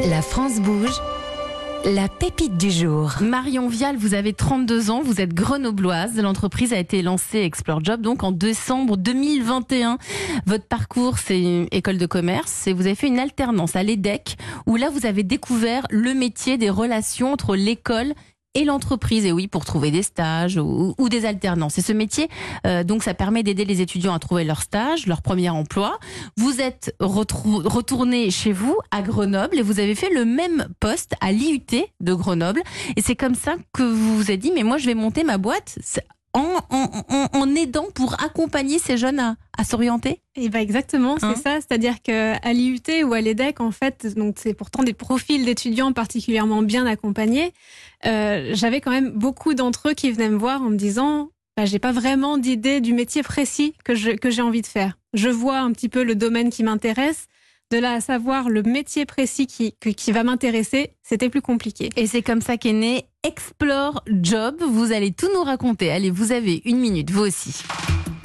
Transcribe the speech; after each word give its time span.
La 0.00 0.22
France 0.22 0.60
bouge. 0.60 1.00
La 1.84 2.08
pépite 2.08 2.56
du 2.56 2.70
jour. 2.70 3.12
Marion 3.20 3.68
Vial, 3.68 3.96
vous 3.96 4.14
avez 4.14 4.32
32 4.32 4.90
ans, 4.90 5.02
vous 5.02 5.20
êtes 5.20 5.34
grenobloise. 5.34 6.16
L'entreprise 6.16 6.72
a 6.72 6.78
été 6.78 7.02
lancée 7.02 7.40
Explore 7.40 7.84
Job 7.84 8.00
donc 8.00 8.22
en 8.22 8.32
décembre 8.32 8.96
2021. 8.96 9.98
Votre 10.46 10.66
parcours, 10.66 11.18
c'est 11.18 11.66
école 11.72 11.98
de 11.98 12.06
commerce 12.06 12.66
et 12.66 12.72
vous 12.72 12.86
avez 12.86 12.94
fait 12.94 13.08
une 13.08 13.18
alternance 13.18 13.76
à 13.76 13.82
l'EDEC 13.82 14.36
où 14.66 14.76
là 14.76 14.88
vous 14.90 15.06
avez 15.06 15.24
découvert 15.24 15.86
le 15.90 16.14
métier 16.14 16.56
des 16.56 16.70
relations 16.70 17.32
entre 17.32 17.54
l'école 17.54 18.14
et 18.54 18.64
l'entreprise. 18.64 19.24
Et 19.24 19.32
oui, 19.32 19.48
pour 19.48 19.64
trouver 19.64 19.90
des 19.90 20.02
stages 20.02 20.58
ou, 20.58 21.08
des 21.08 21.26
alternances. 21.26 21.78
Et 21.78 21.82
ce 21.82 21.92
métier, 21.92 22.28
euh, 22.66 22.84
donc, 22.84 23.02
ça 23.02 23.14
permet 23.14 23.42
d'aider 23.42 23.64
les 23.64 23.80
étudiants 23.80 24.14
à 24.14 24.18
trouver 24.18 24.44
leur 24.44 24.62
stage, 24.62 25.06
leur 25.06 25.22
premier 25.22 25.50
emploi. 25.50 25.98
Vous 26.36 26.60
êtes 26.60 26.94
retourné 27.00 28.30
chez 28.30 28.52
vous 28.52 28.76
à 28.90 29.02
Grenoble 29.02 29.58
et 29.58 29.62
vous 29.62 29.80
avez 29.80 29.94
fait 29.94 30.10
le 30.10 30.24
même 30.24 30.68
poste 30.80 31.14
à 31.20 31.32
l'IUT 31.32 31.60
de 32.00 32.14
Grenoble. 32.14 32.62
Et 32.96 33.02
c'est 33.02 33.16
comme 33.16 33.34
ça 33.34 33.56
que 33.72 33.82
vous 33.82 34.16
vous 34.16 34.30
êtes 34.30 34.40
dit, 34.40 34.52
mais 34.54 34.62
moi, 34.62 34.78
je 34.78 34.86
vais 34.86 34.94
monter 34.94 35.24
ma 35.24 35.38
boîte 35.38 35.78
en, 36.34 37.54
aidant 37.54 37.86
pour 37.94 38.22
accompagner 38.22 38.78
ces 38.78 38.96
jeunes 38.96 39.20
à, 39.20 39.64
s'orienter 39.64 40.20
et 40.34 40.46
eh 40.46 40.48
ben 40.48 40.60
exactement, 40.60 41.16
c'est 41.20 41.26
hein 41.26 41.34
ça. 41.36 41.56
C'est-à-dire 41.60 42.00
qu'à 42.02 42.52
l'IUT 42.52 43.04
ou 43.04 43.12
à 43.12 43.20
l'EDEC, 43.20 43.60
en 43.60 43.70
fait, 43.70 44.06
donc 44.16 44.36
c'est 44.38 44.54
pourtant 44.54 44.82
des 44.82 44.94
profils 44.94 45.44
d'étudiants 45.44 45.92
particulièrement 45.92 46.62
bien 46.62 46.86
accompagnés. 46.86 47.52
Euh, 48.06 48.50
j'avais 48.54 48.80
quand 48.80 48.90
même 48.90 49.10
beaucoup 49.10 49.52
d'entre 49.52 49.90
eux 49.90 49.94
qui 49.94 50.10
venaient 50.10 50.30
me 50.30 50.38
voir 50.38 50.62
en 50.62 50.70
me 50.70 50.76
disant 50.76 51.28
bah, 51.56 51.66
j'ai 51.66 51.78
pas 51.78 51.92
vraiment 51.92 52.38
d'idée 52.38 52.80
du 52.80 52.94
métier 52.94 53.22
précis 53.22 53.74
que 53.84 54.16
que 54.16 54.30
j'ai 54.30 54.42
envie 54.42 54.62
de 54.62 54.66
faire. 54.66 54.98
Je 55.12 55.28
vois 55.28 55.58
un 55.58 55.70
petit 55.72 55.90
peu 55.90 56.02
le 56.02 56.14
domaine 56.14 56.48
qui 56.48 56.64
m'intéresse, 56.64 57.26
de 57.72 57.78
là 57.78 57.92
à 57.92 58.00
savoir 58.02 58.50
le 58.50 58.62
métier 58.62 59.06
précis 59.06 59.46
qui, 59.46 59.72
qui 59.72 60.12
va 60.12 60.24
m'intéresser, 60.24 60.92
c'était 61.02 61.30
plus 61.30 61.40
compliqué. 61.40 61.88
Et 61.96 62.06
c'est 62.06 62.20
comme 62.20 62.42
ça 62.42 62.58
qu'est 62.58 62.74
né 62.74 63.06
Explore 63.22 64.04
Job. 64.06 64.56
Vous 64.60 64.92
allez 64.92 65.10
tout 65.12 65.28
nous 65.34 65.42
raconter. 65.42 65.90
Allez, 65.90 66.10
vous 66.10 66.32
avez 66.32 66.60
une 66.66 66.78
minute, 66.78 67.10
vous 67.10 67.22
aussi. 67.22 67.62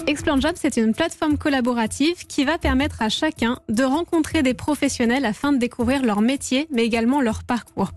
Explore 0.05 0.41
Job, 0.41 0.55
c'est 0.55 0.75
une 0.75 0.93
plateforme 0.93 1.37
collaborative 1.37 2.27
qui 2.27 2.43
va 2.43 2.57
permettre 2.57 3.01
à 3.01 3.07
chacun 3.07 3.59
de 3.69 3.83
rencontrer 3.83 4.43
des 4.43 4.53
professionnels 4.53 5.23
afin 5.23 5.53
de 5.53 5.57
découvrir 5.57 6.03
leur 6.03 6.19
métier, 6.19 6.67
mais 6.69 6.83
également 6.83 7.21
leur 7.21 7.45
parcours. 7.45 7.91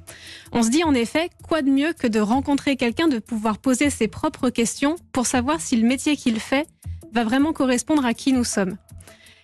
On 0.53 0.63
se 0.63 0.71
dit 0.71 0.85
en 0.85 0.95
effet, 0.95 1.31
quoi 1.49 1.63
de 1.63 1.71
mieux 1.71 1.93
que 1.95 2.07
de 2.07 2.21
rencontrer 2.21 2.77
quelqu'un, 2.77 3.09
de 3.09 3.19
pouvoir 3.19 3.59
poser 3.59 3.91
ses 3.91 4.07
propres 4.07 4.51
questions 4.51 4.95
pour 5.13 5.27
savoir 5.27 5.61
si 5.61 5.77
le 5.77 5.87
métier 5.87 6.17
qu'il 6.17 6.39
fait 6.39 6.69
va 7.13 7.25
vraiment 7.25 7.53
correspondre 7.53 8.05
à 8.05 8.15
qui 8.15 8.33
nous 8.33 8.45
sommes. 8.45 8.77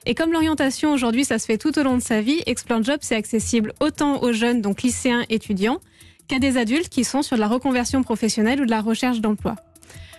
Et 0.09 0.15
comme 0.15 0.33
l'orientation 0.33 0.93
aujourd'hui, 0.93 1.25
ça 1.25 1.41
se 1.41 1.47
fait 1.47 1.59
tout 1.59 1.77
au 1.79 1.83
long 1.83 1.97
de 1.97 2.03
sa 2.03 2.21
vie, 2.21 2.41
Explore 2.47 2.85
Job, 2.85 2.99
c'est 3.01 3.17
accessible 3.17 3.75
autant 3.81 4.23
aux 4.23 4.33
jeunes, 4.33 4.63
donc 4.63 4.83
lycéens, 4.83 5.25
étudiants, 5.31 5.81
qu'à 6.29 6.39
des 6.39 6.59
adultes 6.59 6.89
qui 6.89 7.03
sont 7.03 7.23
sur 7.23 7.35
de 7.35 7.41
la 7.41 7.49
reconversion 7.49 8.05
professionnelle 8.05 8.61
ou 8.61 8.67
de 8.67 8.71
la 8.71 8.81
recherche 8.81 9.21
d'emploi. 9.21 9.57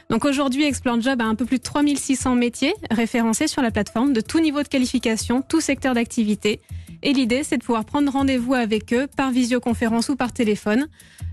Donc 0.09 0.25
aujourd'hui, 0.25 0.65
Explore 0.65 0.99
Job 0.99 1.21
a 1.21 1.25
un 1.25 1.35
peu 1.35 1.45
plus 1.45 1.59
de 1.59 1.63
3600 1.63 2.35
métiers 2.35 2.73
référencés 2.91 3.47
sur 3.47 3.61
la 3.61 3.71
plateforme 3.71 4.11
de 4.11 4.19
tout 4.19 4.41
niveau 4.41 4.61
de 4.61 4.67
qualification, 4.67 5.41
tout 5.41 5.61
secteur 5.61 5.93
d'activité. 5.93 6.59
Et 7.01 7.13
l'idée, 7.13 7.43
c'est 7.43 7.57
de 7.57 7.63
pouvoir 7.63 7.85
prendre 7.85 8.11
rendez-vous 8.11 8.55
avec 8.55 8.93
eux 8.93 9.07
par 9.15 9.31
visioconférence 9.31 10.09
ou 10.09 10.17
par 10.17 10.33
téléphone. 10.33 10.87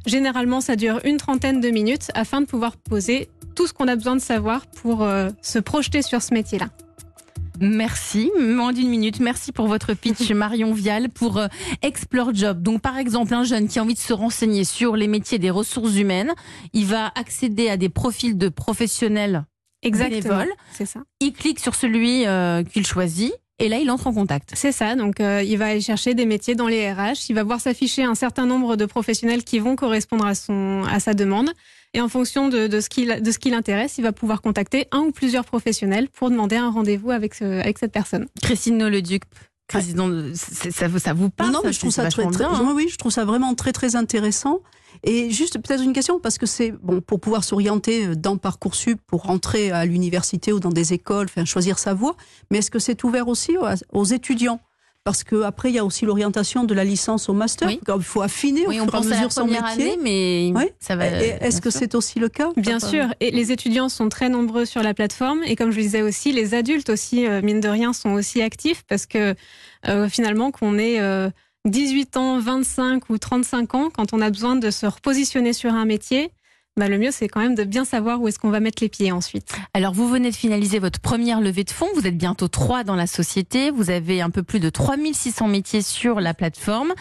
Généralement, 0.06 0.60
ça 0.60 0.76
dure 0.76 1.00
une 1.04 1.16
trentaine 1.16 1.60
de 1.60 1.70
minutes 1.70 2.10
afin 2.14 2.40
de 2.40 2.46
pouvoir 2.46 2.76
poser 2.76 3.28
tout 3.56 3.66
ce 3.66 3.72
qu'on 3.72 3.88
a 3.88 3.96
besoin 3.96 4.14
de 4.14 4.20
savoir 4.20 4.66
pour 4.66 5.02
euh, 5.02 5.30
se 5.42 5.58
projeter 5.58 6.02
sur 6.02 6.22
ce 6.22 6.34
métier-là. 6.34 6.68
Merci, 7.64 8.30
moins 8.38 8.72
d'une 8.72 8.88
minute. 8.88 9.20
Merci 9.20 9.50
pour 9.50 9.66
votre 9.66 9.94
pitch, 9.94 10.30
Marion 10.32 10.72
Vial, 10.74 11.08
pour 11.08 11.38
euh, 11.38 11.46
Explore 11.82 12.34
Job. 12.34 12.62
Donc, 12.62 12.82
par 12.82 12.98
exemple, 12.98 13.32
un 13.32 13.44
jeune 13.44 13.68
qui 13.68 13.78
a 13.78 13.82
envie 13.82 13.94
de 13.94 13.98
se 13.98 14.12
renseigner 14.12 14.64
sur 14.64 14.96
les 14.96 15.08
métiers 15.08 15.38
des 15.38 15.50
ressources 15.50 15.96
humaines, 15.96 16.34
il 16.72 16.86
va 16.86 17.10
accéder 17.14 17.68
à 17.68 17.76
des 17.76 17.88
profils 17.88 18.36
de 18.36 18.48
professionnels 18.48 19.44
bénévoles. 19.82 20.52
C'est 20.72 20.86
ça. 20.86 21.00
Il 21.20 21.32
clique 21.32 21.60
sur 21.60 21.74
celui 21.74 22.26
euh, 22.26 22.62
qu'il 22.62 22.86
choisit. 22.86 23.32
Et 23.60 23.68
là, 23.68 23.78
il 23.78 23.88
entre 23.90 24.08
en 24.08 24.12
contact. 24.12 24.50
C'est 24.54 24.72
ça. 24.72 24.96
Donc, 24.96 25.20
euh, 25.20 25.42
il 25.42 25.56
va 25.58 25.66
aller 25.66 25.80
chercher 25.80 26.14
des 26.14 26.26
métiers 26.26 26.56
dans 26.56 26.66
les 26.66 26.92
RH. 26.92 27.28
Il 27.28 27.34
va 27.34 27.44
voir 27.44 27.60
s'afficher 27.60 28.02
un 28.02 28.16
certain 28.16 28.46
nombre 28.46 28.76
de 28.76 28.84
professionnels 28.84 29.44
qui 29.44 29.60
vont 29.60 29.76
correspondre 29.76 30.26
à 30.26 30.34
son 30.34 30.82
à 30.90 30.98
sa 30.98 31.14
demande. 31.14 31.50
Et 31.94 32.00
en 32.00 32.08
fonction 32.08 32.48
de, 32.48 32.66
de 32.66 32.80
ce 32.80 32.88
qui 32.88 33.06
de 33.06 33.30
ce 33.30 33.38
qui 33.38 33.50
l'intéresse, 33.50 33.98
il 33.98 34.02
va 34.02 34.12
pouvoir 34.12 34.42
contacter 34.42 34.88
un 34.90 35.00
ou 35.00 35.12
plusieurs 35.12 35.44
professionnels 35.44 36.08
pour 36.08 36.28
demander 36.28 36.56
un 36.56 36.70
rendez-vous 36.70 37.12
avec 37.12 37.34
ce, 37.34 37.44
avec 37.44 37.78
cette 37.78 37.92
personne. 37.92 38.26
Christine 38.42 38.76
Noleduc, 38.78 39.22
président, 39.68 40.10
ça, 40.34 40.88
ça 40.98 41.12
vous 41.14 41.30
parle 41.30 41.52
Non, 41.52 41.60
mais 41.64 41.72
je 41.72 41.78
trouve 41.78 41.92
ça 41.92 42.08
très, 42.08 42.26
très, 42.26 42.44
hein. 42.44 42.72
oui, 42.74 42.88
je 42.90 42.96
trouve 42.96 43.12
ça 43.12 43.24
vraiment 43.24 43.54
très 43.54 43.72
très 43.72 43.96
intéressant. 43.96 44.60
Et 45.02 45.30
juste 45.30 45.58
peut-être 45.58 45.82
une 45.82 45.92
question 45.92 46.20
parce 46.20 46.38
que 46.38 46.46
c'est 46.46 46.72
bon 46.72 47.00
pour 47.00 47.20
pouvoir 47.20 47.44
s'orienter 47.44 48.06
euh, 48.06 48.14
dans 48.14 48.36
parcoursup 48.36 49.00
pour 49.06 49.22
rentrer 49.22 49.70
à 49.70 49.84
l'université 49.84 50.52
ou 50.52 50.60
dans 50.60 50.70
des 50.70 50.92
écoles, 50.92 51.26
enfin 51.28 51.44
choisir 51.44 51.78
sa 51.78 51.94
voie. 51.94 52.16
Mais 52.50 52.58
est-ce 52.58 52.70
que 52.70 52.78
c'est 52.78 53.02
ouvert 53.04 53.28
aussi 53.28 53.56
aux 53.92 54.04
étudiants? 54.04 54.60
Parce 55.04 55.22
qu'après, 55.22 55.68
il 55.68 55.74
y 55.74 55.78
a 55.78 55.84
aussi 55.84 56.06
l'orientation 56.06 56.64
de 56.64 56.72
la 56.72 56.82
licence 56.82 57.28
au 57.28 57.34
master. 57.34 57.70
Il 57.70 58.02
faut 58.02 58.22
affiner 58.22 58.66
oui, 58.66 58.80
au 58.80 58.84
fur 58.84 58.94
et 58.94 58.96
à 58.96 59.00
mesure 59.00 59.32
son 59.32 59.46
métier. 59.46 59.98
mais 60.02 60.52
ça 60.80 60.96
va. 60.96 61.06
Est-ce 61.06 61.60
que 61.60 61.70
c'est 61.70 61.94
aussi 61.94 62.18
le 62.18 62.30
cas 62.30 62.50
Bien 62.56 62.80
sûr. 62.80 63.06
Et 63.20 63.30
les 63.30 63.52
étudiants 63.52 63.90
sont 63.90 64.08
très 64.08 64.30
nombreux 64.30 64.64
sur 64.64 64.82
la 64.82 64.94
plateforme. 64.94 65.42
Et 65.44 65.56
comme 65.56 65.70
je 65.70 65.76
le 65.76 65.82
disais 65.82 66.02
aussi, 66.02 66.32
les 66.32 66.54
adultes 66.54 66.88
aussi, 66.88 67.26
euh, 67.26 67.42
mine 67.42 67.60
de 67.60 67.68
rien, 67.68 67.92
sont 67.92 68.12
aussi 68.12 68.40
actifs 68.40 68.82
parce 68.88 69.04
que 69.04 69.34
euh, 69.86 70.08
finalement, 70.08 70.50
qu'on 70.50 70.78
ait 70.78 70.98
18 71.66 72.16
euh, 72.16 72.20
ans, 72.20 72.38
25 72.38 73.10
ou 73.10 73.18
35 73.18 73.74
ans, 73.74 73.90
quand 73.94 74.14
on 74.14 74.22
a 74.22 74.30
besoin 74.30 74.56
de 74.56 74.70
se 74.70 74.86
repositionner 74.86 75.52
sur 75.52 75.74
un 75.74 75.84
métier, 75.84 76.30
bah, 76.76 76.88
le 76.88 76.98
mieux, 76.98 77.12
c'est 77.12 77.28
quand 77.28 77.40
même 77.40 77.54
de 77.54 77.62
bien 77.62 77.84
savoir 77.84 78.20
où 78.20 78.26
est-ce 78.26 78.38
qu'on 78.40 78.50
va 78.50 78.58
mettre 78.58 78.82
les 78.82 78.88
pieds 78.88 79.12
ensuite. 79.12 79.54
Alors, 79.74 79.94
vous 79.94 80.08
venez 80.08 80.30
de 80.30 80.34
finaliser 80.34 80.80
votre 80.80 80.98
première 80.98 81.40
levée 81.40 81.62
de 81.62 81.70
fonds. 81.70 81.86
Vous 81.94 82.06
êtes 82.06 82.18
bientôt 82.18 82.48
trois 82.48 82.82
dans 82.82 82.96
la 82.96 83.06
société. 83.06 83.70
Vous 83.70 83.90
avez 83.90 84.20
un 84.20 84.30
peu 84.30 84.42
plus 84.42 84.58
de 84.58 84.70
3600 84.70 85.46
métiers 85.46 85.82
sur 85.82 86.20
la 86.20 86.34
plateforme. 86.34 86.92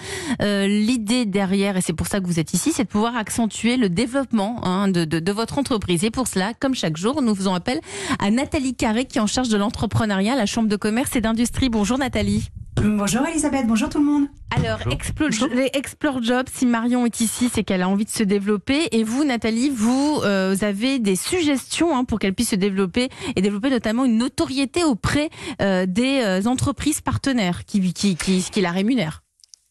Euh, 0.44 0.68
L'idée 0.68 1.26
derrière, 1.26 1.76
et 1.76 1.82
c'est 1.82 1.94
pour 1.94 2.06
ça 2.06 2.20
que 2.20 2.28
vous 2.28 2.40
êtes 2.40 2.54
ici, 2.54 2.72
c'est 2.72 2.84
de 2.84 2.90
pouvoir 2.90 3.16
accentuer 3.16 3.78
le 3.78 3.90
développement 3.90 4.64
hein, 4.64 4.90
de, 4.90 5.06
de, 5.06 5.20
de, 5.20 5.32
votre 5.32 5.58
entreprise. 5.58 6.04
Et 6.04 6.12
pour 6.12 6.28
cela, 6.28 6.54
comme 6.54 6.76
chaque 6.76 6.98
jour, 6.98 7.24
nous 7.24 7.34
faisons 7.34 7.56
appel 7.56 7.82
à 8.20 8.30
Nathalie 8.30 8.76
Carré, 8.76 9.06
qui 9.06 9.18
est 9.18 9.22
en 9.22 9.28
charge 9.28 9.50
de 9.50 9.58
l'entrepreneuriat 9.58 10.34
à 10.34 10.38
la 10.38 10.46
Chambre 10.46 10.70
de 10.70 10.76
commerce 10.76 11.16
et 11.16 11.22
d'industrie. 11.22 11.70
Bonjour 11.70 11.98
Nathalie. 11.98 12.50
Bonjour 12.86 13.26
Elisabeth, 13.26 13.66
bonjour 13.66 13.88
tout 13.88 14.00
le 14.00 14.04
monde. 14.04 14.26
Alors, 14.54 14.80
Explore, 14.92 15.30
Explore 15.74 16.22
Job, 16.22 16.48
si 16.54 16.66
Marion 16.66 17.06
est 17.06 17.22
ici, 17.22 17.50
c'est 17.54 17.64
qu'elle 17.64 17.82
a 17.82 17.88
envie 17.88 18.04
de 18.04 18.10
se 18.10 18.24
développer. 18.24 18.90
Et 18.92 19.06
vous, 19.06 19.24
Nathalie, 19.24 19.70
vous, 19.70 20.20
euh, 20.26 20.54
avez 20.62 21.00
des 21.00 21.16
suggestions 21.16 21.96
hein, 21.96 22.04
pour 22.04 22.20
qu'elle 22.20 22.34
puisse 22.34 22.50
se 22.50 22.56
développer 22.58 23.08
et 23.38 23.42
développer 23.42 23.70
notamment 23.70 24.04
une 24.04 24.18
notoriété 24.18 24.84
auprès 24.84 25.30
euh, 25.62 25.86
des 25.86 26.20
euh, 26.24 26.46
entreprises 26.46 27.00
partenaires 27.00 27.64
qui, 27.64 27.94
qui, 27.94 28.18
qui, 28.18 28.44
qui 28.44 28.62
la 28.62 28.72
rémunèrent. 28.72 29.24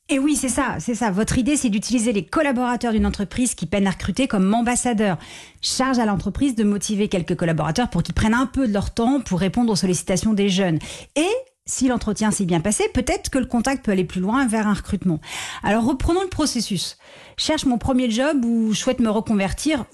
Et 0.09 0.19
oui, 0.19 0.35
c'est 0.35 0.49
ça, 0.49 0.77
c'est 0.79 0.95
ça. 0.95 1.11
Votre 1.11 1.37
idée, 1.37 1.57
c'est 1.57 1.69
d'utiliser 1.69 2.13
les 2.13 2.25
collaborateurs 2.25 2.93
d'une 2.93 3.07
entreprise 3.07 3.55
qui 3.55 3.67
peine 3.67 3.87
à 3.87 3.91
recruter 3.91 4.27
comme 4.27 4.53
ambassadeurs. 4.55 5.19
Charge 5.61 5.99
à 5.99 6.07
l'entreprise 6.07 6.55
de 6.55 6.65
motiver 6.65 7.09
quelques 7.09 7.37
collaborateurs 7.37 7.91
pour 7.91 8.03
qu'ils 8.03 8.15
prennent 8.15 8.35
un 8.35 8.47
peu 8.47 8.67
de 8.67 8.73
leur 8.73 8.95
temps 8.95 9.21
pour 9.21 9.39
répondre 9.39 9.71
aux 9.71 9.77
sollicitations 9.77 10.33
des 10.33 10.49
jeunes. 10.49 10.79
Et 11.15 11.29
si 11.65 11.89
l'entretien 11.89 12.31
s'est 12.31 12.45
bien 12.45 12.61
passé, 12.61 12.89
peut-être 12.93 13.31
que 13.31 13.39
le 13.39 13.47
contact 13.47 13.85
peut 13.85 13.93
aller 13.93 14.05
plus 14.05 14.21
loin 14.21 14.47
vers 14.47 14.67
un 14.67 14.75
recrutement. 14.75 15.21
Alors 15.63 15.85
reprenons 15.85 16.23
le 16.23 16.29
processus 16.29 16.99
cherche 17.37 17.67
mon 17.67 17.79
premier 17.79 18.11
job 18.11 18.45
ou 18.45 18.75
souhaite 18.75 19.01
me 19.01 19.11
reconvertir, 19.11 19.85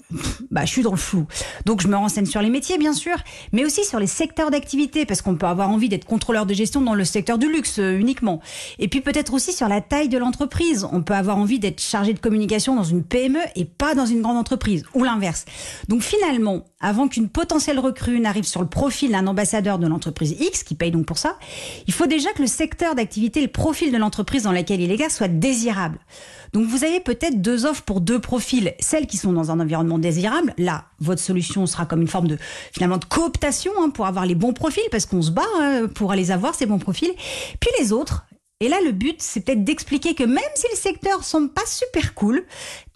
bah, 0.51 0.65
je 0.65 0.71
suis 0.71 0.81
dans 0.81 0.91
le 0.91 0.97
flou. 0.97 1.25
Donc 1.65 1.81
je 1.81 1.87
me 1.87 1.95
renseigne 1.95 2.25
sur 2.25 2.41
les 2.41 2.49
métiers, 2.49 2.77
bien 2.77 2.93
sûr, 2.93 3.15
mais 3.51 3.65
aussi 3.65 3.83
sur 3.83 3.99
les 3.99 4.07
secteurs 4.07 4.51
d'activité, 4.51 5.05
parce 5.05 5.21
qu'on 5.21 5.35
peut 5.35 5.47
avoir 5.47 5.69
envie 5.69 5.89
d'être 5.89 6.05
contrôleur 6.05 6.45
de 6.45 6.53
gestion 6.53 6.81
dans 6.81 6.93
le 6.93 7.05
secteur 7.05 7.37
du 7.37 7.51
luxe 7.51 7.79
euh, 7.79 7.97
uniquement. 7.97 8.39
Et 8.77 8.87
puis 8.87 9.01
peut-être 9.01 9.33
aussi 9.33 9.51
sur 9.51 9.67
la 9.67 9.81
taille 9.81 10.09
de 10.09 10.17
l'entreprise. 10.17 10.87
On 10.91 11.01
peut 11.01 11.15
avoir 11.15 11.37
envie 11.37 11.59
d'être 11.59 11.81
chargé 11.81 12.13
de 12.13 12.19
communication 12.19 12.75
dans 12.75 12.83
une 12.83 13.03
PME 13.03 13.39
et 13.55 13.65
pas 13.65 13.95
dans 13.95 14.05
une 14.05 14.21
grande 14.21 14.37
entreprise, 14.37 14.85
ou 14.93 15.03
l'inverse. 15.03 15.45
Donc 15.87 16.01
finalement, 16.01 16.65
avant 16.79 17.07
qu'une 17.07 17.29
potentielle 17.29 17.79
recrue 17.79 18.19
n'arrive 18.19 18.45
sur 18.45 18.61
le 18.61 18.67
profil 18.67 19.11
d'un 19.11 19.27
ambassadeur 19.27 19.79
de 19.79 19.87
l'entreprise 19.87 20.35
X, 20.39 20.63
qui 20.63 20.75
paye 20.75 20.91
donc 20.91 21.05
pour 21.05 21.17
ça, 21.17 21.37
il 21.87 21.93
faut 21.93 22.07
déjà 22.07 22.31
que 22.33 22.41
le 22.41 22.47
secteur 22.47 22.95
d'activité, 22.95 23.41
le 23.41 23.47
profil 23.47 23.91
de 23.91 23.97
l'entreprise 23.97 24.43
dans 24.43 24.51
laquelle 24.51 24.81
il 24.81 24.91
est 24.91 24.99
soit 25.07 25.27
désirable. 25.27 25.99
Donc 26.51 26.65
vous 26.65 26.83
avez 26.83 26.99
peut-être 26.99 27.28
deux 27.31 27.65
offres 27.65 27.83
pour 27.83 28.01
deux 28.01 28.19
profils. 28.19 28.73
Celles 28.79 29.07
qui 29.07 29.17
sont 29.17 29.33
dans 29.33 29.51
un 29.51 29.59
environnement 29.59 29.97
désirable, 29.97 30.53
là, 30.57 30.85
votre 30.99 31.21
solution 31.21 31.65
sera 31.65 31.85
comme 31.85 32.01
une 32.01 32.07
forme 32.07 32.27
de 32.27 32.37
finalement 32.71 32.97
de 32.97 33.05
cooptation 33.05 33.71
hein, 33.79 33.89
pour 33.89 34.05
avoir 34.05 34.25
les 34.25 34.35
bons 34.35 34.53
profils, 34.53 34.83
parce 34.91 35.05
qu'on 35.05 35.21
se 35.21 35.31
bat 35.31 35.43
hein, 35.59 35.87
pour 35.93 36.13
les 36.13 36.31
avoir 36.31 36.55
ces 36.55 36.65
bons 36.65 36.79
profils. 36.79 37.11
Puis 37.59 37.69
les 37.79 37.91
autres, 37.91 38.25
Et 38.61 38.67
là, 38.67 38.75
le 38.83 38.91
but, 38.91 39.15
c'est 39.21 39.39
peut-être 39.39 39.63
d'expliquer 39.63 40.15
que 40.15 40.25
même 40.25 40.37
si 40.53 40.65
le 40.69 40.75
secteur 40.77 41.23
semble 41.23 41.47
pas 41.47 41.65
super 41.65 42.13
cool, 42.13 42.43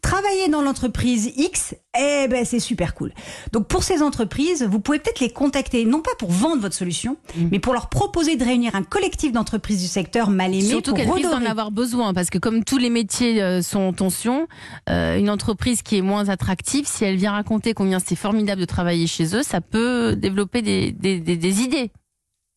travailler 0.01 0.49
dans 0.49 0.61
l'entreprise 0.61 1.31
X, 1.37 1.73
eh 1.97 2.27
ben 2.27 2.43
c'est 2.43 2.59
super 2.59 2.93
cool. 2.93 3.13
Donc 3.53 3.69
pour 3.69 3.81
ces 3.83 4.01
entreprises, 4.01 4.63
vous 4.69 4.81
pouvez 4.81 4.99
peut-être 4.99 5.21
les 5.21 5.29
contacter, 5.29 5.85
non 5.85 6.01
pas 6.01 6.11
pour 6.19 6.31
vendre 6.31 6.61
votre 6.61 6.75
solution, 6.75 7.15
Mm. 7.37 7.47
mais 7.51 7.59
pour 7.59 7.71
leur 7.71 7.87
proposer 7.87 8.35
de 8.35 8.43
réunir 8.43 8.75
un 8.75 8.83
collectif 8.83 9.31
d'entreprises 9.31 9.81
du 9.81 9.87
secteur 9.87 10.29
mal 10.29 10.51
aimées 10.53 10.63
Surtout 10.63 10.93
qu'elles 10.93 11.07
d'en 11.07 11.13
redorer. 11.13 11.45
avoir 11.47 11.71
besoin, 11.71 12.13
parce 12.13 12.29
que 12.29 12.39
comme 12.39 12.65
tous 12.65 12.77
les 12.77 12.89
métiers 12.89 13.41
euh, 13.41 13.61
sont 13.61 13.79
en 13.79 13.93
tension, 13.93 14.49
euh, 14.89 15.17
une 15.17 15.29
entreprise 15.29 15.81
qui 15.81 15.95
est 15.97 16.01
moins 16.01 16.27
attractive, 16.27 16.85
si 16.89 17.05
elle 17.05 17.15
vient 17.15 17.31
raconter 17.31 17.73
combien 17.73 17.99
c'est 17.99 18.17
formidable 18.17 18.59
de 18.59 18.65
travailler 18.65 19.07
chez 19.07 19.33
eux, 19.33 19.43
ça 19.43 19.61
peut 19.61 20.17
développer 20.17 20.61
des, 20.61 20.91
des, 20.91 21.21
des, 21.21 21.37
des 21.37 21.61
idées. 21.61 21.91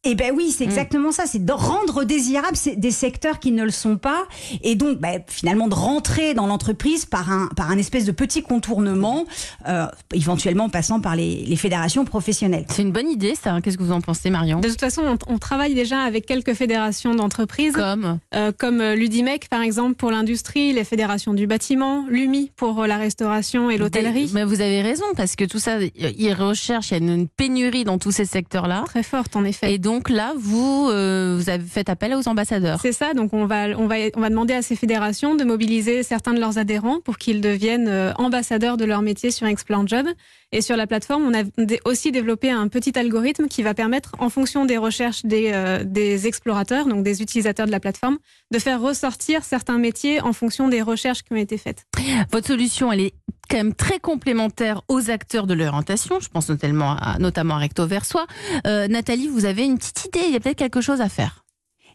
Eh 0.08 0.14
ben 0.14 0.32
oui, 0.36 0.46
Mm. 0.48 0.54
c'est 0.56 0.64
exactement 0.64 1.10
ça. 1.12 1.24
C'est 1.26 1.44
de 1.44 1.52
rendre 1.52 2.04
désirables 2.04 2.56
des 2.76 2.90
secteurs 2.90 3.38
qui 3.40 3.50
ne 3.50 3.64
le 3.64 3.70
sont 3.70 3.96
pas, 3.96 4.24
et 4.62 4.74
donc 4.76 4.98
ben, 4.98 5.20
finalement 5.26 5.66
de 5.68 5.74
rentrer 5.74 6.32
dans 6.34 6.46
l'entreprise 6.46 7.04
par 7.04 7.30
un 7.32 7.48
par 7.56 7.70
un 7.70 7.78
espèce 7.78 8.04
de 8.04 8.12
petit 8.12 8.42
contournement, 8.42 9.24
euh, 9.68 9.86
éventuellement 10.14 10.68
passant 10.68 11.00
par 11.00 11.16
les, 11.16 11.44
les 11.44 11.56
fédérations 11.56 12.04
professionnelles. 12.04 12.64
C'est 12.70 12.82
une 12.82 12.92
bonne 12.92 13.10
idée, 13.10 13.34
ça. 13.34 13.60
Qu'est-ce 13.60 13.76
que 13.78 13.82
vous 13.82 13.92
en 13.92 14.00
pensez, 14.00 14.30
Marion? 14.30 14.60
De 14.60 14.68
toute 14.68 14.80
façon, 14.80 15.02
on, 15.04 15.34
on 15.34 15.38
travaille 15.38 15.74
déjà 15.74 16.00
avec 16.00 16.26
quelques 16.26 16.54
fédérations 16.54 17.14
d'entreprises, 17.14 17.72
Comme? 17.74 18.18
Euh, 18.34 18.52
comme 18.56 18.80
euh, 18.80 18.94
l'UDIMEC 18.94 19.48
par 19.48 19.62
exemple 19.62 19.94
pour 19.94 20.10
l'industrie, 20.10 20.72
les 20.72 20.84
fédérations 20.84 21.34
du 21.34 21.46
bâtiment, 21.46 22.04
l'UMI 22.08 22.52
pour 22.56 22.86
la 22.86 22.96
restauration 22.96 23.70
et 23.70 23.76
l'hôtellerie. 23.78 24.30
Mais 24.34 24.44
vous 24.44 24.60
avez 24.60 24.82
raison, 24.82 25.04
parce 25.16 25.34
que 25.36 25.44
tout 25.44 25.58
ça, 25.58 25.78
ils 25.80 26.32
recherchent, 26.32 26.90
il 26.92 27.04
y 27.04 27.10
a 27.10 27.14
une 27.14 27.28
pénurie 27.28 27.84
dans 27.84 27.98
tous 27.98 28.12
ces 28.12 28.24
secteurs-là. 28.24 28.84
Très 28.86 29.02
forte 29.02 29.34
en 29.36 29.44
effet. 29.44 29.72
Et 29.72 29.78
donc 29.78 29.95
là, 30.08 30.34
vous, 30.36 30.88
euh, 30.90 31.36
vous 31.38 31.50
avez 31.50 31.64
fait 31.64 31.88
appel 31.88 32.14
aux 32.14 32.28
ambassadeurs. 32.28 32.80
C'est 32.80 32.92
ça, 32.92 33.14
donc 33.14 33.32
on 33.32 33.46
va, 33.46 33.68
on, 33.78 33.86
va, 33.86 33.96
on 34.14 34.20
va 34.20 34.30
demander 34.30 34.54
à 34.54 34.62
ces 34.62 34.76
fédérations 34.76 35.34
de 35.34 35.44
mobiliser 35.44 36.02
certains 36.02 36.34
de 36.34 36.40
leurs 36.40 36.58
adhérents 36.58 37.00
pour 37.00 37.18
qu'ils 37.18 37.40
deviennent 37.40 37.88
euh, 37.88 38.12
ambassadeurs 38.16 38.76
de 38.76 38.84
leur 38.84 39.02
métier 39.02 39.30
sur 39.30 39.46
Explore 39.46 39.86
Job. 39.86 40.06
Et 40.52 40.60
sur 40.60 40.76
la 40.76 40.86
plateforme, 40.86 41.24
on 41.24 41.34
a 41.34 41.42
aussi 41.84 42.12
développé 42.12 42.50
un 42.50 42.68
petit 42.68 42.96
algorithme 42.96 43.48
qui 43.48 43.62
va 43.62 43.74
permettre, 43.74 44.12
en 44.18 44.30
fonction 44.30 44.64
des 44.64 44.78
recherches 44.78 45.24
des, 45.24 45.50
euh, 45.52 45.82
des 45.84 46.26
explorateurs, 46.28 46.86
donc 46.86 47.02
des 47.02 47.20
utilisateurs 47.20 47.66
de 47.66 47.72
la 47.72 47.80
plateforme, 47.80 48.18
de 48.52 48.58
faire 48.58 48.80
ressortir 48.80 49.44
certains 49.44 49.78
métiers 49.78 50.20
en 50.20 50.32
fonction 50.32 50.68
des 50.68 50.82
recherches 50.82 51.22
qui 51.22 51.32
ont 51.32 51.36
été 51.36 51.58
faites. 51.58 51.84
Votre 52.30 52.46
solution, 52.46 52.92
elle 52.92 53.00
est 53.00 53.14
quand 53.48 53.56
même 53.56 53.74
très 53.74 54.00
complémentaire 54.00 54.82
aux 54.88 55.10
acteurs 55.10 55.46
de 55.46 55.54
l'orientation. 55.54 56.20
Je 56.20 56.28
pense 56.28 56.48
notamment 56.48 56.96
à, 56.96 57.18
notamment 57.18 57.56
à 57.56 57.58
Recto 57.58 57.86
Versois. 57.86 58.26
Euh, 58.66 58.88
Nathalie, 58.88 59.28
vous 59.28 59.44
avez 59.44 59.64
une 59.64 59.78
petite 59.78 60.06
idée. 60.06 60.24
Il 60.26 60.32
y 60.32 60.36
a 60.36 60.40
peut-être 60.40 60.58
quelque 60.58 60.80
chose 60.80 61.00
à 61.00 61.08
faire. 61.08 61.45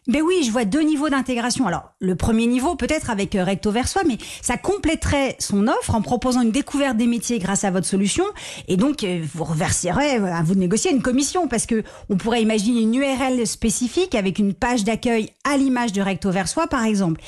Ben 0.08 0.20
oui, 0.20 0.42
je 0.44 0.50
vois 0.50 0.64
deux 0.64 0.80
niveaux 0.80 1.08
d'intégration. 1.08 1.66
Alors, 1.68 1.92
le 2.00 2.16
premier 2.16 2.46
niveau, 2.46 2.74
peut-être 2.74 3.08
avec 3.08 3.36
euh, 3.36 3.44
Recto 3.44 3.70
Versois, 3.70 4.02
mais 4.04 4.18
ça 4.40 4.56
compléterait 4.56 5.36
son 5.38 5.68
offre 5.68 5.94
en 5.94 6.02
proposant 6.02 6.40
une 6.40 6.50
découverte 6.50 6.96
des 6.96 7.06
métiers 7.06 7.38
grâce 7.38 7.62
à 7.62 7.70
votre 7.70 7.86
solution. 7.86 8.24
Et 8.66 8.76
donc, 8.76 9.04
euh, 9.04 9.24
vous 9.32 9.44
reverserez 9.44 10.18
euh, 10.18 10.24
à 10.24 10.42
vous 10.42 10.54
de 10.56 10.60
négocier 10.60 10.90
une 10.90 11.02
commission 11.02 11.46
parce 11.46 11.66
que 11.66 11.84
on 12.10 12.16
pourrait 12.16 12.42
imaginer 12.42 12.80
une 12.80 12.96
URL 12.96 13.46
spécifique 13.46 14.16
avec 14.16 14.40
une 14.40 14.54
page 14.54 14.82
d'accueil 14.82 15.30
à 15.44 15.56
l'image 15.56 15.92
de 15.92 16.02
Recto 16.02 16.32
Versois, 16.32 16.66
par 16.66 16.84
exemple. 16.84 17.20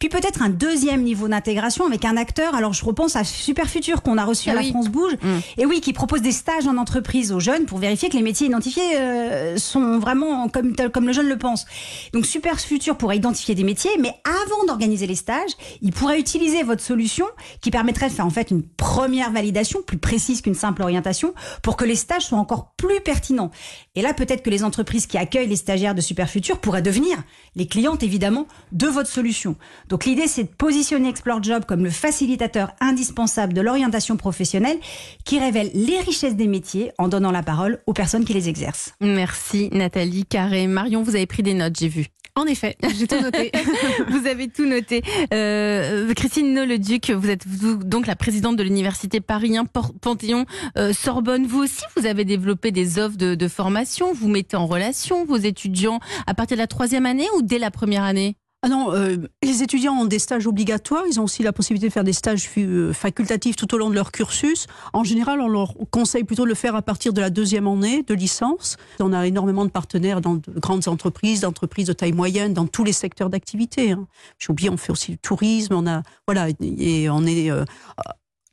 Puis 0.00 0.08
peut-être 0.08 0.40
un 0.40 0.48
deuxième 0.48 1.02
niveau 1.02 1.28
d'intégration 1.28 1.86
avec 1.86 2.06
un 2.06 2.16
acteur. 2.16 2.54
Alors, 2.54 2.72
je 2.72 2.82
repense 2.82 3.14
à 3.14 3.24
Super 3.24 3.68
Futur 3.68 4.02
qu'on 4.02 4.16
a 4.16 4.24
reçu 4.24 4.48
Ah 4.48 4.52
à 4.52 4.54
la. 4.54 4.62
France 4.62 4.88
Bouge. 4.88 5.12
Mm. 5.20 5.38
Et 5.58 5.66
oui, 5.66 5.80
qui 5.82 5.92
propose 5.92 6.22
des 6.22 6.32
stages 6.32 6.66
en 6.66 6.78
entreprise 6.78 7.30
aux 7.32 7.40
jeunes 7.40 7.66
pour 7.66 7.78
vérifier 7.78 8.08
que 8.08 8.16
les 8.16 8.22
métiers 8.22 8.46
identifiés 8.46 8.96
euh, 8.96 9.56
sont 9.58 9.98
vraiment 9.98 10.48
comme, 10.48 10.74
le 11.06 11.12
jeune 11.12 11.28
le 11.28 11.36
pense. 11.36 11.66
Donc 12.12 12.21
Super 12.24 12.58
Futur 12.60 12.96
pourrait 12.96 13.16
identifier 13.16 13.54
des 13.54 13.64
métiers, 13.64 13.90
mais 13.98 14.14
avant 14.24 14.64
d'organiser 14.66 15.06
les 15.06 15.14
stages, 15.14 15.50
il 15.80 15.92
pourrait 15.92 16.18
utiliser 16.18 16.62
votre 16.62 16.82
solution 16.82 17.26
qui 17.60 17.70
permettrait 17.70 18.08
de 18.08 18.14
faire 18.14 18.26
en 18.26 18.30
fait 18.30 18.50
une 18.50 18.62
première 18.62 19.30
validation 19.30 19.82
plus 19.82 19.98
précise 19.98 20.42
qu'une 20.42 20.54
simple 20.54 20.82
orientation 20.82 21.34
pour 21.62 21.76
que 21.76 21.84
les 21.84 21.96
stages 21.96 22.26
soient 22.26 22.38
encore 22.38 22.72
plus 22.76 23.00
pertinents. 23.00 23.50
Et 23.94 24.02
là, 24.02 24.14
peut-être 24.14 24.42
que 24.42 24.50
les 24.50 24.64
entreprises 24.64 25.06
qui 25.06 25.18
accueillent 25.18 25.48
les 25.48 25.56
stagiaires 25.56 25.94
de 25.94 26.00
Super 26.00 26.28
Futur 26.28 26.58
pourraient 26.58 26.82
devenir 26.82 27.16
les 27.54 27.66
clientes 27.66 28.02
évidemment 28.02 28.46
de 28.72 28.86
votre 28.86 29.08
solution. 29.08 29.56
Donc 29.88 30.04
l'idée, 30.04 30.26
c'est 30.26 30.44
de 30.44 30.48
positionner 30.48 31.08
Explore 31.08 31.42
Job 31.42 31.64
comme 31.66 31.84
le 31.84 31.90
facilitateur 31.90 32.72
indispensable 32.80 33.52
de 33.52 33.60
l'orientation 33.60 34.16
professionnelle 34.16 34.78
qui 35.24 35.38
révèle 35.38 35.70
les 35.74 36.00
richesses 36.00 36.36
des 36.36 36.46
métiers 36.46 36.92
en 36.98 37.08
donnant 37.08 37.30
la 37.30 37.42
parole 37.42 37.80
aux 37.86 37.92
personnes 37.92 38.24
qui 38.24 38.34
les 38.34 38.48
exercent. 38.48 38.94
Merci 39.00 39.68
Nathalie 39.72 40.24
Carré. 40.24 40.66
Marion, 40.66 41.02
vous 41.02 41.14
avez 41.16 41.26
pris 41.26 41.42
des 41.42 41.54
notes, 41.54 41.76
j'ai 41.78 41.88
vu. 41.88 42.11
En 42.34 42.46
effet, 42.46 42.76
j'ai 42.98 43.06
tout 43.06 43.20
noté. 43.20 43.52
vous 44.08 44.26
avez 44.26 44.48
tout 44.48 44.64
noté. 44.64 45.02
Euh, 45.34 46.14
Christine 46.14 46.54
Nolleduc, 46.54 47.10
vous 47.10 47.28
êtes 47.28 47.46
vous, 47.46 47.76
donc 47.76 48.06
la 48.06 48.16
présidente 48.16 48.56
de 48.56 48.62
l'université 48.62 49.20
Paris 49.20 49.54
1 49.58 49.66
Por- 49.66 49.92
Panthéon 50.00 50.46
euh, 50.78 50.94
Sorbonne. 50.94 51.46
Vous 51.46 51.58
aussi, 51.62 51.82
vous 51.94 52.06
avez 52.06 52.24
développé 52.24 52.70
des 52.70 52.98
offres 52.98 53.18
de, 53.18 53.34
de 53.34 53.48
formation. 53.48 54.14
Vous 54.14 54.28
mettez 54.28 54.56
en 54.56 54.66
relation 54.66 55.26
vos 55.26 55.36
étudiants 55.36 56.00
à 56.26 56.32
partir 56.32 56.56
de 56.56 56.62
la 56.62 56.66
troisième 56.68 57.04
année 57.04 57.26
ou 57.36 57.42
dès 57.42 57.58
la 57.58 57.70
première 57.70 58.02
année? 58.02 58.36
Ah 58.64 58.68
non, 58.68 58.92
euh, 58.94 59.16
les 59.42 59.64
étudiants 59.64 59.94
ont 59.94 60.04
des 60.04 60.20
stages 60.20 60.46
obligatoires. 60.46 61.02
Ils 61.08 61.18
ont 61.18 61.24
aussi 61.24 61.42
la 61.42 61.52
possibilité 61.52 61.88
de 61.88 61.92
faire 61.92 62.04
des 62.04 62.12
stages 62.12 62.48
euh, 62.58 62.92
facultatifs 62.92 63.56
tout 63.56 63.74
au 63.74 63.78
long 63.78 63.90
de 63.90 63.94
leur 63.96 64.12
cursus. 64.12 64.68
En 64.92 65.02
général, 65.02 65.40
on 65.40 65.48
leur 65.48 65.74
conseille 65.90 66.22
plutôt 66.22 66.44
de 66.44 66.48
le 66.48 66.54
faire 66.54 66.76
à 66.76 66.82
partir 66.82 67.12
de 67.12 67.20
la 67.20 67.28
deuxième 67.30 67.66
année 67.66 68.04
de 68.04 68.14
licence. 68.14 68.76
On 69.00 69.12
a 69.12 69.26
énormément 69.26 69.64
de 69.64 69.70
partenaires 69.70 70.20
dans 70.20 70.34
de 70.34 70.42
grandes 70.60 70.86
entreprises, 70.86 71.40
d'entreprises 71.40 71.88
de 71.88 71.92
taille 71.92 72.12
moyenne, 72.12 72.54
dans 72.54 72.68
tous 72.68 72.84
les 72.84 72.92
secteurs 72.92 73.30
d'activité. 73.30 73.90
hein. 73.92 74.06
J'ai 74.38 74.50
oublié, 74.52 74.70
on 74.70 74.76
fait 74.76 74.92
aussi 74.92 75.10
du 75.10 75.18
tourisme. 75.18 75.74
On 75.74 75.88
a 75.88 76.02
voilà, 76.28 76.46
et 76.60 77.10
on 77.10 77.26
est. 77.26 77.50
euh, 77.50 77.64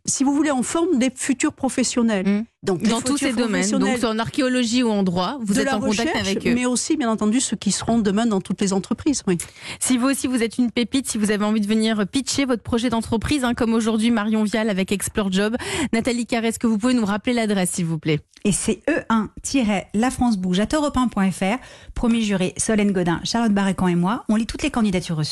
si 0.05 0.23
vous 0.23 0.33
voulez, 0.33 0.51
on 0.51 0.63
forme 0.63 0.97
des 0.97 1.11
futurs 1.13 1.53
professionnels. 1.53 2.27
Mm. 2.27 2.45
Donc, 2.61 2.81
Dans 2.83 2.99
tous 2.99 3.17
ces 3.17 3.31
domaines, 3.31 3.69
donc 3.71 4.03
en 4.03 4.19
archéologie 4.19 4.83
ou 4.83 4.89
en 4.89 5.03
droit, 5.03 5.37
vous 5.41 5.53
de 5.53 5.59
êtes 5.59 5.65
la 5.67 5.77
en 5.77 5.79
contact 5.79 6.09
recherche, 6.09 6.27
avec 6.27 6.45
eux. 6.45 6.53
mais 6.53 6.65
aussi, 6.65 6.97
bien 6.97 7.09
entendu, 7.09 7.39
ceux 7.39 7.55
qui 7.55 7.71
seront 7.71 7.99
demain 7.99 8.25
dans 8.25 8.41
toutes 8.41 8.59
les 8.59 8.73
entreprises. 8.73 9.23
Oui. 9.27 9.37
Si 9.79 9.97
vous 9.97 10.07
aussi 10.07 10.27
vous 10.27 10.43
êtes 10.43 10.57
une 10.57 10.69
pépite, 10.69 11.09
si 11.09 11.17
vous 11.17 11.31
avez 11.31 11.45
envie 11.45 11.61
de 11.61 11.67
venir 11.67 12.05
pitcher 12.05 12.43
votre 12.43 12.61
projet 12.61 12.89
d'entreprise, 12.89 13.45
hein, 13.45 13.53
comme 13.53 13.73
aujourd'hui 13.73 14.11
Marion 14.11 14.43
Vial 14.43 14.69
avec 14.69 14.91
Explore 14.91 15.31
Job, 15.31 15.55
Nathalie 15.93 16.25
Carré, 16.25 16.49
est-ce 16.49 16.59
que 16.59 16.67
vous 16.67 16.77
pouvez 16.77 16.93
nous 16.93 17.05
rappeler 17.05 17.33
l'adresse, 17.33 17.71
s'il 17.71 17.85
vous 17.85 17.99
plaît? 17.99 18.19
Et 18.45 18.51
c'est 18.51 18.81
E1-La 18.87 20.11
France 20.11 20.37
Bouge 20.37 20.59
à 20.59 20.65
europe1.fr. 20.65 21.59
Premier 21.93 22.21
juré, 22.21 22.53
Solène 22.57 22.91
Godin, 22.91 23.19
Charlotte 23.23 23.53
Barrécan 23.53 23.87
et 23.87 23.95
moi. 23.95 24.23
On 24.29 24.35
lit 24.35 24.45
toutes 24.45 24.63
les 24.63 24.71
candidatures 24.71 25.17
reçues. 25.17 25.27